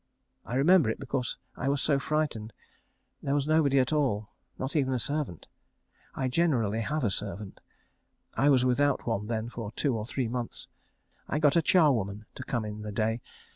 [0.47, 2.53] I remember it because I was so frightened.
[3.21, 4.29] There was nobody at all.
[4.57, 5.45] Not even a servant.
[6.15, 7.61] I generally have a servant.
[8.33, 10.67] I was without one then for two or three months.
[11.27, 13.21] I got a charwoman to come in the day.